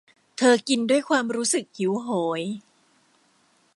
[0.37, 2.09] เธอกินด้วยความรู้สึกหิวโห
[2.39, 2.41] ย